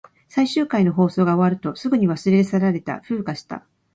[0.29, 3.01] 最終回の放送が終わると、すぐに忘れ去られた。
[3.01, 3.67] 風化した。